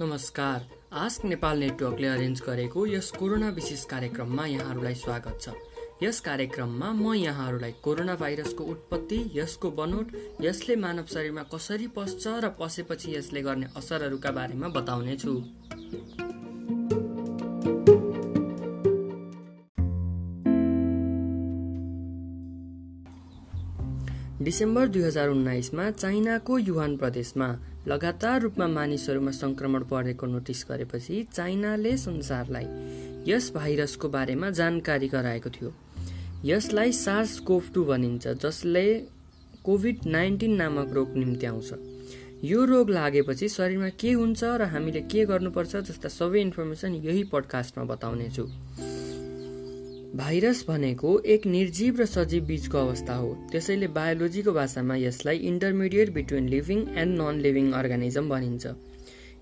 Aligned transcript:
नमस्कार। 0.00 0.62
आस्क 0.98 1.24
नेपाल 1.24 1.58
नेटवर्कले 1.58 2.06
अरेन्ज 2.06 2.40
गरेको 2.46 2.86
यस 2.86 3.10
कोरोना 3.10 3.48
विशेष 3.48 3.84
कार्यक्रममा 3.84 4.46
यहाँहरूलाई 4.46 4.94
स्वागत 4.94 5.38
छ। 5.40 5.52
यस 6.02 6.18
कार्यक्रममा 6.20 6.90
म 6.92 7.12
यहाँहरूलाई 7.14 7.72
कोरोना 7.82 8.14
भाइरसको 8.14 8.64
उत्पत्ति 8.64 9.18
यसको 9.34 9.70
बनोट 9.70 10.06
यसले 10.42 10.76
मानव 10.76 11.06
शरीरमा 11.14 11.42
कसरी 11.54 11.86
पस्छ 11.94 12.26
र 12.26 12.48
पसेपछि 12.60 13.14
यसले 13.14 13.42
गर्ने 13.42 13.66
असरहरूका 13.76 14.30
बारेमा 14.30 14.68
बताउनेछु। 14.68 15.34
डिसेम्बर 24.42 24.88
दुई 24.88 25.02
हजार 25.02 25.28
उन्नाइसमा 25.28 25.90
चाइनाको 25.92 26.58
युहान 26.58 26.96
प्रदेशमा 26.96 27.48
लगातार 27.88 28.40
रूपमा 28.40 28.66
मानिसहरूमा 28.66 29.30
संक्रमण 29.30 29.82
बढेको 29.90 30.26
नोटिस 30.26 30.64
गरेपछि 30.68 31.22
चाइनाले 31.32 31.96
संसारलाई 31.96 32.66
यस 33.28 33.50
भाइरसको 33.54 34.08
बारेमा 34.08 34.50
जानकारी 34.50 35.08
गराएको 35.08 35.50
थियो। 35.50 35.72
यसलाई 36.44 36.92
सार्स 36.92 37.38
कोभ 37.40 37.70
टू 37.74 37.84
भनिन्छ 37.84 38.28
जसले 38.44 38.86
कोभिड 39.64 40.06
नाइन्टिन 40.06 40.56
नामक 40.56 40.92
रोग 40.94 41.16
निम्ति 41.16 41.46
आउँछ 41.46 41.70
यो 42.44 42.64
रोग 42.64 42.90
लागेपछि 42.90 43.48
शरीरमा 43.48 43.88
के 44.00 44.12
हुन्छ 44.12 44.44
र 44.44 44.62
हामीले 44.72 45.00
के 45.12 45.24
गर्नुपर्छ 45.26 45.76
जस्ता 45.76 46.08
सबै 46.08 46.40
इन्फर्मेसन 46.40 46.94
यही 47.04 47.24
पडकास्टमा 47.32 47.84
बताउनेछु। 47.84 48.48
भाइरस 50.14 50.64
भनेको 50.68 51.18
एक 51.26 51.46
निर्जीव 51.46 51.96
र 52.00 52.04
सजीव 52.06 52.44
बीचको 52.46 52.78
अवस्था 52.78 53.14
हो। 53.14 53.30
त्यसैले 53.52 53.86
बायोलोजीको 53.86 54.52
भाषामा 54.52 54.96
यसलाई 54.96 55.36
intermediate 55.48 56.12
between 56.14 56.48
living 56.48 56.84
and 56.96 57.20
non 57.20 57.40
living 57.40 57.70
organism 57.72 58.28
भनिन्छ। 58.28 58.66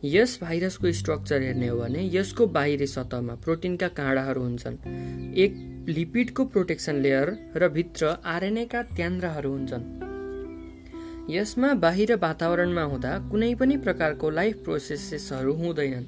यस 0.05 0.39
भाइरसको 0.43 0.93
स्ट्रक्चर 0.93 1.43
हेर्ने 1.43 1.69
हो 1.69 1.77
भने 1.79 2.09
यसको 2.15 2.47
बाहिरी 2.47 2.87
सतहमा 2.87 3.35
प्रोटिनका 3.45 3.89
काँडाहरू 3.99 4.43
हुन्छन्। 4.43 4.77
एक 5.37 5.53
लिपिडको 5.89 6.45
प्रोटेक्सन 6.45 7.03
लेयर 7.03 7.37
र 7.57 7.69
भित्र 7.69 8.15
आरएनएका 8.27 8.83
त्यान्द्राहरू 8.97 9.51
हुन्छन्। 9.53 9.85
यसमा 11.31 11.75
बाहिर 11.85 12.15
वातावरणमा 12.17 12.83
हुँदा 12.83 13.13
कुनै 13.31 13.55
पनि 13.55 13.77
प्रकारको 13.77 14.31
लाइफ 14.31 14.65
प्रोसेसेसहरू 14.65 15.53
हुँदैनन्। 15.55 16.07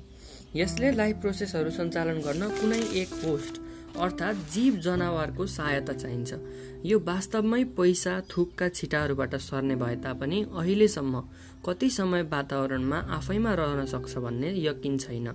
यसले 0.56 0.92
लाइफ 0.92 1.20
प्रोसेसहरू 1.20 1.70
सञ्चालन 1.70 2.18
गर्न 2.20 2.48
कुनै 2.56 2.80
एक 3.02 3.14
होस्ट 3.24 3.60
अर्थात् 4.00 4.36
जीव 4.52 4.76
जनावरको 4.76 5.46
सहायता 5.46 5.92
चाहिन्छ। 5.92 6.34
यो 6.84 6.98
वास्तवमै 6.98 7.62
पैसा 7.64 8.20
थुकका 8.30 8.68
छिटाहरूबाट 8.68 9.34
सर्ने 9.34 9.76
भए 9.76 9.96
तापनि 9.96 10.42
अहिलेसम्म 10.56 11.22
कति 11.66 11.90
समय 11.90 12.22
वातावरणमा 12.22 12.98
आफैमा 13.16 13.54
रहन 13.54 13.86
सक्छ 13.86 14.18
भन्ने 14.18 14.50
यकिन 14.58 14.98
छैन। 14.98 15.28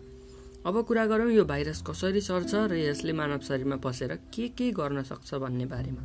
अब 0.66 0.82
कुरा 0.84 1.06
गरौँ 1.06 1.32
यो 1.32 1.46
भाइरस 1.46 1.84
कसरी 1.88 2.22
सर्छ 2.22 2.54
र 2.54 2.76
यसले 2.76 3.14
मानव 3.14 3.40
शरीरमा 3.40 3.76
पसेर 3.76 4.14
के 4.36 4.48
के 4.48 4.72
गर्न 4.72 5.04
सक्छ 5.04 5.34
भन्ने 5.36 5.66
बारेमा। 5.66 6.04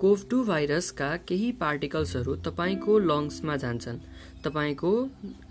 कोभ 0.00 0.26
टू 0.30 0.44
भाइरसका 0.44 1.16
केही 1.16 1.52
पार्टिकल्सहरू 1.52 2.34
तपाईँको 2.36 2.98
लङ्समा 2.98 3.56
जान्छन्। 3.56 3.98
तपाईँको 4.44 4.92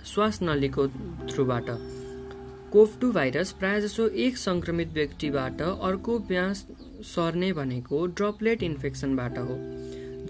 श्वास 0.06 0.40
नलीको 0.44 0.88
थ्रुबाट। 1.32 1.70
कोभ 2.74 2.94
टू 3.02 3.12
भाइरस 3.12 3.52
प्रायःजसो 3.52 4.08
एक 4.20 4.38
सङ्क्रमित 4.38 4.94
व्यक्तिबाट 4.94 5.62
अर्को 5.62 6.18
ब्यास 6.30 6.66
सर्ने 7.06 7.52
भनेको 7.54 8.06
ड्रपलेट 8.12 8.64
इन्फेक्सनबाट 8.64 9.38
हो। 9.40 9.58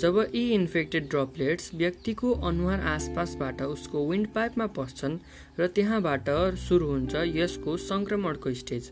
जब 0.01 0.17
यी 0.33 0.41
इन्फेक्टेड 0.53 1.07
ड्रपलेट्स 1.09 1.69
व्यक्तिको 1.75 2.31
अनुहार 2.49 2.79
आसपासबाट 2.93 3.61
उसको 3.61 4.05
विन्ड 4.09 4.27
पाइपमा 4.35 4.67
पस्छन् 4.77 5.17
र 5.59 5.67
त्यहाँबाट 5.75 6.29
सुरु 6.65 6.87
हुन्छ 6.87 7.23
यसको 7.35 7.77
सङ्क्रमणको 7.85 8.53
स्टेज। 8.63 8.91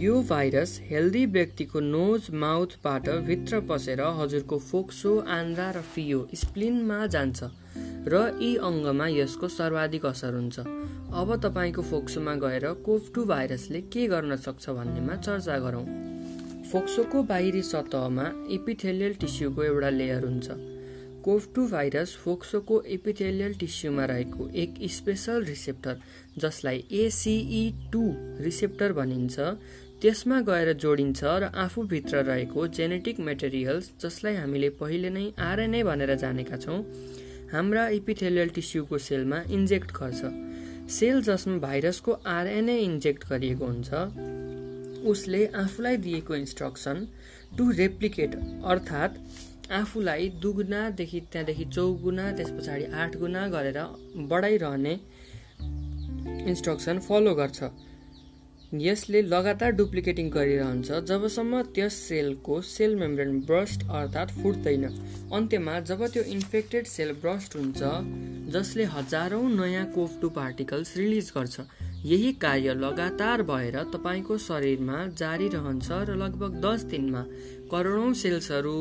यो 0.00 0.20
भाइरस 0.30 0.78
हेल्दी 0.90 1.24
व्यक्तिको 1.38 1.80
नोज 1.86 2.30
माउथबाट 2.42 3.08
भित्र 3.30 3.60
पसेर 3.70 4.00
हजुरको 4.18 4.58
फोक्सो 4.66 5.18
आन्द्रा 5.38 5.70
र 5.70 5.86
फियो 5.94 6.28
स्प्लिनमा 6.34 7.06
जान्छ। 7.06 7.52
र 8.12 8.22
यी 8.40 8.54
अङ्गमा 8.68 9.06
यसको 9.08 9.48
सर्वाधिक 9.48 10.06
असर 10.06 10.34
हुन्छ। 10.34 10.58
अब 11.12 11.28
तपाईँको 11.44 11.82
फोक्सोमा 11.82 12.34
गएर 12.44 12.66
कोभ 12.86 13.10
टू 13.14 13.24
भाइरसले 13.24 13.80
के 13.92 14.06
गर्न 14.08 14.36
सक्छ 14.36 14.70
भन्नेमा 14.70 15.16
चर्चा 15.16 15.58
गरौँ। 15.58 15.84
फोक्सोको 16.72 17.22
बाहिरी 17.24 17.62
सतहमा 17.64 18.26
एपिथेलियल 18.54 19.14
टिस्युको 19.20 19.62
एउटा 19.64 19.90
लेयर 19.90 20.24
हुन्छ। 20.24 20.48
कोभ 21.24 21.42
टू 21.54 21.66
भाइरस 21.68 22.14
फोक्सोको 22.24 22.80
एपिथेलियल 22.94 23.54
टिस्युमा 23.60 24.04
रहेको 24.04 24.48
एक 24.62 24.74
स्पेसल 24.90 25.44
रिसेप्टर 25.44 25.96
जसलाई 26.38 26.84
एसिई 27.00 27.64
टू 27.92 28.02
रिसेप्टर 28.44 28.92
भनिन्छ 28.92 29.36
त्यसमा 30.02 30.40
गएर 30.48 30.72
जोडिन्छ 30.82 31.24
र 31.24 31.50
आफूभित्र 31.58 32.22
रहेको 32.24 32.66
जेनेटिक 32.76 33.20
मेटेरियल्स 33.28 33.90
जसलाई 34.02 34.34
हामीले 34.34 34.68
पहिले 34.80 35.10
नै 35.10 35.24
आरएनए 35.42 35.82
भनेर 35.82 36.14
जानेका 36.16 36.56
छौँ। 36.56 36.82
हाम्रा 37.52 37.86
इपिथेलियल 37.96 38.48
टिस्युको 38.56 38.98
सेलमा 38.98 39.38
इन्जेक्ट 39.50 39.92
गर्छ। 39.92 40.20
सेल 40.90 41.22
जसमा 41.22 41.56
भाइरसको 41.58 42.12
आरएनए 42.26 42.76
इन्जेक्ट 42.80 43.28
गरिएको 43.28 43.66
हुन्छ 43.66 43.90
उसले 45.08 45.44
आफूलाई 45.56 45.96
दिएको 46.06 46.34
इन्स्ट्रक्सन 46.34 47.06
टु 47.58 47.70
रेप्लिकेट 47.78 48.34
अर्थात् 48.64 49.18
आफूलाई 49.72 50.28
दुगुनादेखि 50.42 51.20
त्यहाँदेखि 51.32 51.64
चौगुना 51.74 52.30
त्यस 52.32 52.50
पछाडि 52.50 52.84
आठ 53.02 53.16
गुना 53.16 53.46
गरेर 53.48 53.78
बढाइरहने 54.30 54.94
इन्स्ट्रक्सन 56.48 56.98
फलो 57.08 57.34
गर्छ। 57.34 57.60
यसले 58.74 59.20
लगातार 59.24 59.70
डुप्लिकेटिङ 59.72 60.28
गरिरहन्छ 60.30 60.96
जबसम्म 61.08 61.60
त्यस 61.76 61.94
सेलको 62.08 62.60
सेल 62.62 62.96
मेम्ब्रेन 62.96 63.38
ब्रस्ट 63.42 63.84
अर्थात् 63.90 64.32
फुट्दैन। 64.32 64.84
अन्त्यमा 65.32 65.78
जब 65.88 66.06
त्यो 66.06 66.22
इन्फेक्टेड 66.34 66.86
सेल 66.86 67.12
ब्रस्ट 67.22 67.56
हुन्छ 67.56 67.80
जसले 68.52 68.84
हजारौँ 68.92 69.42
नयाँ 69.52 69.86
कोभ 69.94 70.18
टू 70.20 70.28
पार्टिकल्स 70.36 70.96
रिलिज 70.96 71.32
गर्छ। 71.36 71.60
यही 72.04 72.32
कार्य 72.44 72.74
लगातार 72.76 73.42
भएर 73.42 73.82
तपाईँको 73.94 74.38
शरीरमा 74.38 75.06
जारी 75.16 75.48
रहन्छ 75.48 75.88
र 75.90 76.16
लगभग 76.16 76.60
दस 76.60 76.84
दिनमा 76.92 77.24
करोडौँ 77.72 78.12
सेल्सहरू 78.14 78.78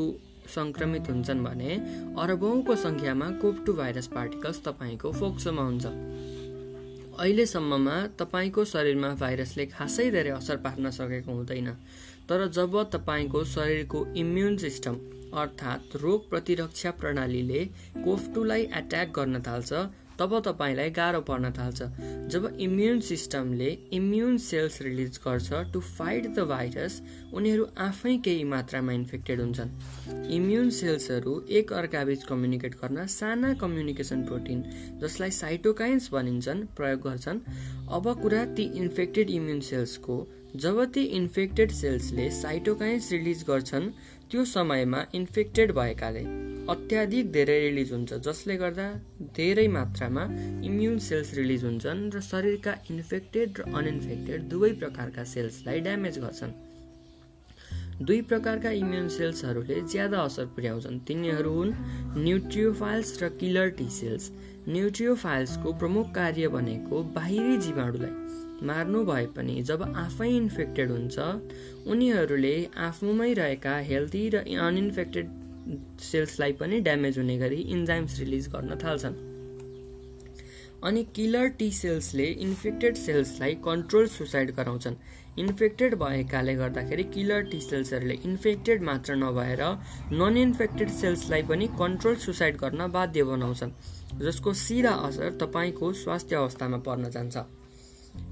सङ्क्रमित 0.52 1.10
हुन्छन् 1.10 1.44
भने 1.44 1.76
अरबौँको 2.20 2.76
सङ्ख्यामा 2.84 3.30
कोभ 3.42 3.64
टू 3.66 3.74
भाइरस 3.74 4.08
पार्टिकल्स 4.10 4.62
तपाईँको 4.64 5.12
फोक्सोमा 5.14 5.64
हुन्छ। 5.64 5.86
अहिलेसम्ममा 7.20 7.96
तपाईँको 8.20 8.64
शरीरमा 8.66 9.10
भाइरसले 9.20 9.66
खासै 9.66 10.10
धेरै 10.12 10.30
असर 10.30 10.58
पार्न 10.66 10.90
सकेको 10.94 11.32
हुँदैन। 11.32 11.70
तर 12.30 12.48
जब 12.48 12.74
तपाईँको 12.94 13.44
शरीरको 13.54 14.00
इम्युन 14.16 14.58
सिस्टम 14.58 14.96
अर्थात् 15.34 15.96
रोग 16.02 16.30
प्रतिरक्षा 16.30 16.92
प्रणालीले 17.02 17.64
कोफ्टुलाई 18.06 18.64
एट्याक 18.80 19.08
गर्न 19.16 19.42
थाल्छ 19.48 19.72
तब 20.20 20.40
तपाईँलाई 20.46 20.90
गाह्रो 20.90 21.22
पर्न 21.22 21.52
थाल्छ। 21.52 21.84
जब 22.32 22.58
इम्युन 22.60 23.00
सिस्टमले 23.00 23.70
इम्युन 23.94 24.38
सेल्स 24.38 24.82
रिलिज 24.82 25.20
गर्छ 25.26 25.62
टु 25.74 25.80
फाइट 25.80 26.28
द 26.28 26.46
भाइरस 26.50 27.02
उनीहरू 27.34 27.68
आफै 27.78 28.18
केही 28.26 28.44
मात्रामा 28.44 28.94
इन्फेक्टेड 28.94 29.42
हुन्छन्। 29.42 29.70
इम्युन 30.32 30.70
सेल्सहरू 30.70 31.40
एक 31.52 31.74
अर्काबीच 31.74 32.24
कम्युनिकेट 32.24 32.76
गर्न 32.76 33.06
साना 33.08 33.54
कम्युनिकेसन 33.62 34.24
प्रोटिन 34.26 34.64
जसलाई 35.02 35.32
साइटोकाइन्स 35.34 36.10
भनिन्छन् 36.14 36.66
प्रयोग 36.78 37.02
गर्छन्। 37.02 37.40
अब 37.92 38.14
कुरा 38.22 38.44
ती 38.56 38.64
इन्फेक्टेड 38.76 39.30
इम्युन 39.30 39.60
सेल्सको 39.70 40.26
जब 40.56 40.84
ती 40.94 41.04
इन्फेक्टेड 41.16 41.72
सेल्सले 41.72 42.30
साइटोकाइन्स 42.34 43.12
रिलिज 43.12 43.44
गर्छन् 43.50 43.90
त्यो 44.32 44.46
समयमा 44.46 45.06
इन्फेक्टेड 45.16 45.72
भएकाले। 45.72 46.57
अत्याधिक 46.70 47.32
धेरै 47.32 47.60
रिलिज 47.60 47.92
हुन्छ 47.92 48.14
जसले 48.24 48.56
गर्दा 48.62 48.86
धेरै 49.36 49.68
मात्रामा 49.76 50.24
इम्युन 50.70 50.98
सेल्स 51.06 51.30
रिलिज 51.34 51.64
हुन्छन् 51.64 52.02
र 52.16 52.22
शरीरका 52.22 52.74
इन्फेक्टेड 52.92 53.60
र 53.60 53.62
अनइन्फेक्टेड 53.82 54.50
दुवै 54.54 54.72
प्रकारका 54.82 55.24
सेल्सलाई 55.34 55.80
ड्यामेज 55.88 56.20
गर्छन्। 56.26 56.52
दुई 58.08 58.20
प्रकारका 58.32 58.72
इम्युन 58.82 59.08
सेल्सहरूले 59.16 59.80
ज्यादा 59.94 60.18
असर 60.24 60.46
पुर्याउँछन्। 60.58 61.00
तिनीहरू 61.08 61.54
हुन् 61.54 61.74
न्युट्रियोफाइल्स 62.26 63.10
र 63.24 63.30
किलर 63.40 63.70
टी 63.80 63.90
सेल्स। 64.02 64.30
न्युट्रियोफाइल्सको 64.68 65.74
प्रमुख 65.80 66.14
कार्य 66.16 66.48
भनेको 66.58 67.04
बाहिरी 67.16 67.58
जीवाणुलाई 67.66 68.16
मार्नु 68.68 69.04
भए 69.06 69.26
पनि 69.36 69.62
जब 69.64 69.82
आफै 70.06 70.30
इन्फेक्टेड 70.36 70.92
हुन्छ 70.92 71.18
उनीहरूले 71.88 72.56
आफूमै 72.86 73.34
रहेका 73.42 73.78
हेल्दी 73.90 74.30
र 74.30 74.48
अनइन्फेक्टेड 74.70 75.28
सेल्सलाई 76.02 76.54
पनि 76.54 76.80
ड्यामेज 76.80 77.18
हुने 77.18 77.38
गरी 77.38 77.62
इन्जाइम्स 77.72 78.20
रिलिज 78.20 78.48
गर्न 78.48 78.78
थाल्छन्। 78.84 79.16
अनि 80.84 81.04
किलर 81.16 81.48
टी 81.60 81.72
सेल्सले 81.72 82.26
इन्फेक्टेड 82.42 82.96
सेल्सलाई 82.96 83.56
कन्ट्रोल 83.66 84.08
सुसाइड 84.08 84.52
गराउँछन्। 84.56 84.96
इन्फेक्टेड 85.40 85.96
भएकाले 85.96 86.56
गर्दाखेरि 86.56 87.04
किलर 87.04 87.42
टी 87.42 87.60
सेल्सहरूले 87.62 88.14
इन्फेक्टेड 88.26 88.82
मात्र 88.84 89.16
नभएर 89.16 89.62
नन 90.14 90.38
इन्फेक्टेड 90.38 90.90
सेल्सलाई 90.92 91.44
पनि 91.44 91.68
कन्ट्रोल 91.80 92.16
सुसाइड 92.26 92.58
गर्न 92.58 92.88
बाध्य 92.92 93.24
बनाउँछन् 93.24 93.72
जसको 94.22 94.54
सिधा 94.54 94.92
असर 95.08 95.38
तपाईँको 95.42 95.94
स्वास्थ्य 95.94 96.36
अवस्थामा 96.36 96.78
पर्न 96.78 97.10
जान्छ। 97.10 97.38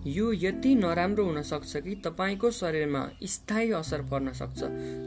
यो 0.08 0.32
यति 0.36 0.74
नराम्रो 0.76 1.24
हुन 1.26 1.42
सक्छ 1.44 1.78
कि 1.78 1.96
तपाईँको 2.06 2.52
शरीरमा 2.54 3.08
स्थायी 3.28 3.72
असर 3.74 4.02
पर्न 4.12 4.34
सक्छ 4.34 4.60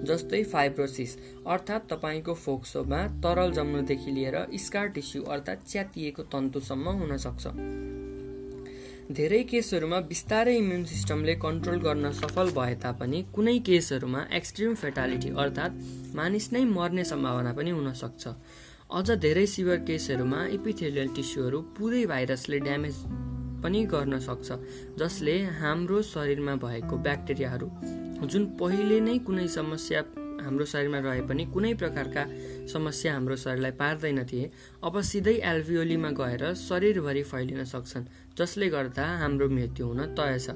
जस्तै 0.09 0.43
फाइब्रोसिस 0.47 1.17
अर्थात् 1.47 1.89
तपाईँको 1.91 2.35
फोक्सोमा 2.37 3.07
तरल 3.23 3.53
जम्नुदेखि 3.55 4.11
लिएर 4.13 4.37
स्कार 4.61 4.89
टिस्यु 4.97 5.23
अर्थात् 5.29 5.69
च्यातिएको 5.69 6.23
तन्तुसम्म 6.33 6.97
हुन 6.99 7.17
सक्छ 7.19 7.55
धेरै 9.11 9.43
केसहरूमा 9.45 9.99
बिस्तारै 10.09 10.57
इम्युन 10.57 10.85
सिस्टमले 10.87 11.35
कन्ट्रोल 11.41 11.79
गर्न 11.81 12.11
सफल 12.15 12.51
भए 12.53 12.75
तापनि 12.83 13.23
कुनै 13.33 13.59
केसहरूमा 13.65 14.25
एक्सट्रिम 14.35 14.75
फेटालिटी 14.77 15.31
अर्थात् 15.39 15.79
मानिस 16.17 16.53
नै 16.53 16.65
मर्ने 16.73 17.05
सम्भावना 17.07 17.53
पनि 17.55 17.71
हुन 17.71 17.93
सक्छ 17.97 18.35
अझ 18.93 19.19
धेरै 19.21 19.47
सिभर 19.49 19.81
केसहरूमा 19.87 20.45
इपिथेलियल 20.53 21.17
टिस्युहरू 21.17 21.61
पुरै 21.75 22.05
भाइरसले 22.07 22.59
ड्यामेज 22.61 23.03
पनि 23.63 23.85
गर्न 23.87 24.19
सक्छ 24.21 24.59
जसले 24.99 25.37
हाम्रो 25.61 26.03
शरीरमा 26.03 26.55
भएको 26.65 26.97
ब्याक्टेरियाहरू 27.03 27.69
जुन 28.27 28.47
पहिले 28.61 29.01
नै 29.01 29.19
कुनै 29.19 29.49
समस्या 29.49 30.03
हाम्रो 30.43 30.65
शरीरमा 30.65 30.99
रहे 30.99 31.23
पनि 31.29 31.45
कुनै 31.45 31.73
प्रकारका 31.75 32.25
समस्या 32.73 33.13
हाम्रो 33.13 33.37
शरीरलाई 33.37 33.71
पार्दैन 33.81 34.25
थिए 34.25 34.51
अब 34.85 35.01
सिधै 35.01 35.35
एल्भियोलीमा 35.51 36.11
गएर 36.21 36.45
शरीरभरि 36.55 37.23
फैलिन 37.23 37.65
सक्छन् 37.65 38.05
जसले 38.39 38.69
गर्दा 38.69 39.07
हाम्रो 39.19 39.49
मृत्यु 39.49 39.87
हुन 39.87 40.01
तय 40.19 40.39
छ। 40.39 40.55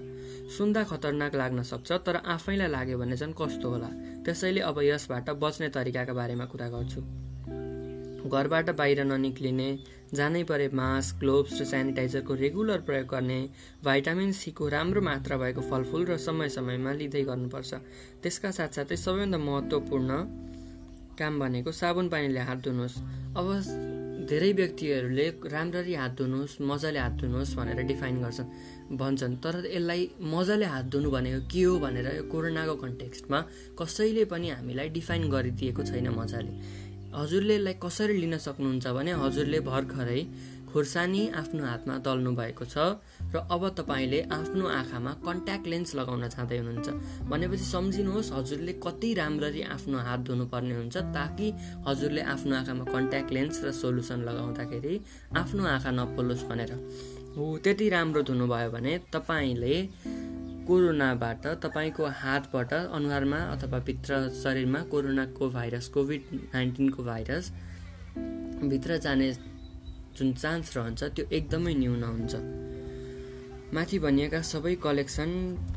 सुन्दा 0.57 0.83
खतरनाक 0.85 1.35
लाग्न 1.35 1.63
सक्छ 1.63 1.93
तर 2.07 2.17
आफैलाई 2.35 2.69
लाग्यो 2.69 2.99
भने 2.99 3.17
चाहिँ 3.17 3.35
कस्तो 3.41 3.69
होला? 3.71 3.91
त्यसैले 4.25 4.61
अब 4.61 4.79
यसबाट 4.83 5.31
बच्ने 5.43 5.69
तरिकाका 5.69 6.13
बारेमा 6.13 6.45
कुरा 6.45 6.69
गर्छु। 6.69 7.01
घरबाट 8.29 8.71
बाहिर 8.79 9.05
ननिक्लिने 9.05 9.69
जानै 10.12 10.43
परे 10.44 10.69
मास्क 10.75 11.19
ग्लोभ्स 11.20 11.61
र 11.61 11.64
सेनिटाइजरको 11.64 12.35
रेगुलर 12.35 12.81
प्रयोग 12.87 13.06
गर्ने 13.09 13.41
भाइटामिन 13.85 14.32
सीको 14.32 14.69
राम्रो 14.69 15.00
मात्रा 15.00 15.37
भएको 15.37 15.62
फलफुल 15.70 16.05
र 16.06 16.17
समय 16.19 16.49
समयमा 16.49 16.93
लिँदै 16.93 17.23
गर्नुपर्छ। 17.25 17.73
त्यसका 18.23 18.50
साथसाथै 18.50 18.97
सबैभन्दा 18.97 19.38
महत्त्वपूर्ण 19.41 20.11
काम 21.19 21.32
भनेको 21.41 21.73
साबुन 21.73 22.09
पानीले 22.09 22.41
हात 22.41 22.59
धुनुहोस्। 22.64 22.97
अब 23.37 23.49
धेरै 24.29 24.53
व्यक्तिहरूले 24.53 25.26
राम्ररी 25.49 25.94
हात 25.94 26.12
धुनुहोस् 26.19 26.61
मजाले 26.61 26.99
हात 26.99 27.15
धुनुहोस् 27.20 27.56
भनेर 27.56 27.81
डिफाइन 27.88 28.17
गर्छन् 28.23 28.50
भन्छन् 28.93 29.37
तर 29.41 29.55
यसलाई 29.67 30.03
मजाले 30.20 30.67
हात 30.69 30.87
धुनु 30.93 31.11
भनेको 31.11 31.41
के 31.49 31.62
हो 31.62 31.79
भनेर 31.81 32.06
यो 32.17 32.23
कोरोनाको 32.29 32.75
कन्टेक्स्टमा 32.85 33.38
कसैले 33.81 34.25
पनि 34.29 34.49
हामीलाई 34.50 34.88
डिफाइन 34.93 35.23
गरिदिएको 35.31 35.82
छैन 35.82 36.08
मजाले। 36.12 36.53
हजुरले 37.14 37.55
यसलाई 37.55 37.75
कसरी 37.85 38.14
लिन 38.20 38.38
सक्नुहुन्छ 38.38 38.87
भने 38.97 39.12
हजुरले 39.23 39.61
भर्खरै 39.61 40.20
खुर्सानी 40.73 41.23
आफ्नो 41.37 41.62
हातमा 41.64 41.94
दल्नु 42.00 42.31
भएको 42.32 42.64
छ 42.64 42.76
र 43.32 43.41
अब 43.55 43.62
तपाईँले 43.79 44.20
आफ्नो 44.32 44.64
आँखामा 44.69 45.12
कन्ट्याक्ट 45.26 45.67
लेन्स 45.67 45.94
लगाउन 45.94 46.29
चाहँदै 46.29 46.59
हुनुहुन्छ। 46.59 46.88
भनेपछि 47.29 47.64
सम्झिनुहोस् 47.64 48.32
हजुरले 48.32 48.73
कति 48.85 49.12
राम्ररी 49.14 49.62
आफ्नो 49.76 49.99
हात 49.99 50.20
धुनुपर्ने 50.29 50.75
हुन्छ 50.75 50.97
ताकि 51.17 51.47
हजुरले 51.88 52.23
आफ्नो 52.35 52.53
आँखामा 52.56 52.85
कन्ट्याक्ट 52.85 53.32
लेन्स 53.32 53.65
र 53.65 53.73
सोलुसन 53.73 54.20
लगाउँदाखेरि 54.29 54.94
आफ्नो 55.37 55.62
आँखा 55.67 55.91
नपोलोस् 55.91 56.49
भनेर। 56.49 56.73
हो 57.37 57.43
त्यति 57.65 57.88
राम्रो 57.88 58.23
धुनुभयो 58.23 58.70
भने 58.70 58.93
तपाईँले 59.12 59.76
कोरोनाबाट 60.67 61.47
तपाईँको 61.62 62.06
हातबाट 62.19 62.73
अनुहारमा 62.73 63.38
अथवा 63.53 63.79
भित्र 63.87 64.19
शरीरमा 64.43 64.81
कोरोनाको 64.91 65.49
भाइरस 65.50 65.88
कोभिड 65.94 66.23
नाइन्टिनको 66.55 67.03
भाइरस 67.05 67.50
भित्र 68.64 68.99
जाने 68.99 69.32
जुन 70.17 70.32
चान्स 70.32 70.76
रहन्छ 70.76 71.03
त्यो 71.05 71.25
एकदमै 71.32 71.75
न्यून 71.75 72.03
हुन्छ। 72.05 72.35
माथि 73.75 73.99
भनिएका 73.99 74.41
सबै 74.44 74.75
कलेक्सन 74.82 75.31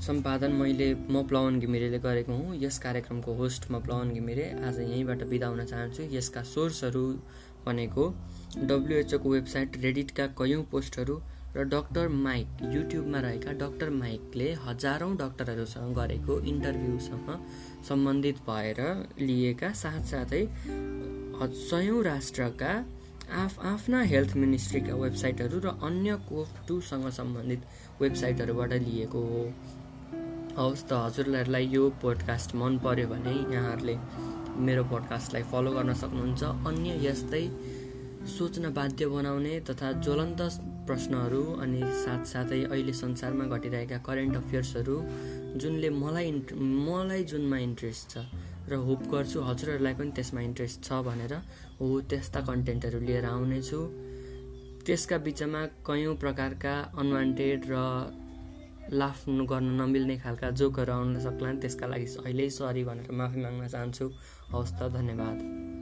सम्पादन 0.08 0.52
मैले 0.54 0.90
म 0.94 1.24
प्लवन 1.28 1.60
घिमिरेले 1.60 2.00
गरेको 2.00 2.34
हुँ। 2.34 2.56
यस 2.64 2.78
कार्यक्रमको 2.80 3.34
होस्ट 3.34 3.72
म 3.72 3.80
प्लवन 3.82 4.14
घिमिरे 4.14 4.46
आज 4.68 4.80
यहीँबाट 4.82 5.24
बिदा 5.30 5.48
हुन 5.48 5.66
चाहन्छु। 5.66 6.04
यसका 6.16 6.44
सोर्सहरू 6.54 7.06
भनेको 7.66 8.04
डब्लुएचओको 8.64 9.30
वेबसाइट 9.30 9.78
रेडिटका 9.84 10.28
कयौँ 10.40 10.64
पोस्टहरू 10.72 11.16
र 11.56 11.64
डक्टर 11.66 12.08
माइक 12.08 12.48
युट्युबमा 12.74 13.20
रहेका 13.20 13.52
डक्टर 13.60 13.90
माइकले 13.90 14.52
हजारौँ 14.64 15.16
डक्टरहरूसँग 15.18 15.94
गरेको 15.96 16.40
इन्टरभ्यूसँग 16.52 17.30
सम्बन्धित 17.90 18.38
भएर 18.48 18.82
लिएका 19.20 19.72
साथसाथै 19.84 20.44
सयौँ 21.70 22.04
राष्ट्रका 22.04 22.74
आफ 23.44 23.60
आफ्ना 23.66 24.02
हेल्थ 24.12 24.36
मिनिस्ट्रीका 24.38 24.96
वेबसाइटहरू 24.96 25.60
र 25.60 25.68
अन्य 25.84 26.16
कोभ 26.30 26.48
टूसँग 26.68 27.10
सम्बन्धित 27.12 27.62
वेबसाइटहरूबाट 28.02 28.74
लिएको 28.84 29.22
हो। 29.22 29.42
हवस् 30.58 30.84
त 30.90 30.94
हजुरहरूलाई 30.94 31.66
यो 31.68 31.90
पोडकास्ट 32.02 32.56
मन 32.56 32.78
पर्यो 32.84 33.08
भने 33.08 33.34
यहाँहरूले 33.56 33.96
मेरो 34.66 34.84
पोडकास्टलाई 34.92 35.44
फलो 35.52 35.72
गर्न 35.72 35.94
सक्नुहुन्छ। 35.94 36.44
अन्य 36.68 36.92
यस्तै 37.08 37.44
सोच्न 38.28 38.70
बाध्य 38.74 39.06
बनाउने 39.08 39.60
तथा 39.70 39.92
ज्वलन्त 40.06 40.42
प्रश्नहरू 40.88 41.42
अनि 41.64 41.82
साथसाथै 42.04 42.62
अहिले 42.64 42.94
संसारमा 42.94 43.46
घटिरहेका 43.56 43.98
करेन्ट 44.08 44.36
अफेयर्सहरू 44.38 44.96
जुनले 45.62 45.90
मलाई 45.90 46.28
इन्ट 46.28 46.54
मलाई 46.88 47.24
जुनमा 47.32 47.58
इन्ट्रेस्ट 47.68 48.10
छ 48.12 48.26
र 48.70 48.82
होप 48.88 49.02
गर्छु 49.14 49.42
हजुरहरूलाई 49.50 49.94
पनि 49.94 50.12
त्यसमा 50.18 50.42
इन्ट्रेस्ट 50.42 50.84
छ 50.84 51.00
भनेर 51.08 51.34
हो 51.80 51.90
त्यस्ता 52.10 52.42
कन्टेन्टहरू 52.50 53.00
लिएर 53.06 53.26
आउनेछु। 53.26 53.80
त्यसका 54.86 55.18
बिचमा 55.26 55.62
कयौँ 55.86 56.16
प्रकारका 56.26 56.74
अनवान्टेड 56.98 57.72
र 57.72 57.86
लाफ 58.94 59.24
गर्न 59.54 59.70
नमिल्ने 59.82 60.18
खालका 60.26 60.50
जोकहरू 60.60 60.94
आउन 60.94 61.20
सक्लान् 61.22 61.62
त्यसका 61.62 61.88
लागि 61.94 62.08
अहिले 62.26 62.50
सरी 62.58 62.84
भनेर 62.90 63.12
माफी 63.22 63.42
माग्न 63.46 63.68
चाहन्छु। 63.68 64.06
हवस् 64.52 64.76
त 64.82 64.94
धन्यवाद। 64.98 65.75